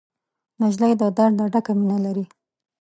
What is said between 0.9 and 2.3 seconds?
له درده ډکه مینه لري.